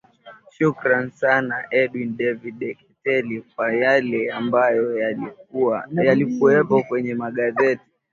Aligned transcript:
shukran 0.57 1.05
sana 1.11 1.55
edwin 1.71 2.15
david 2.17 2.55
deketela 2.59 3.41
kwa 3.55 3.73
yale 3.73 4.31
ambayo 4.31 4.97
yalikuwepo 5.95 6.83
kwenye 6.83 7.15
magazeti 7.15 7.85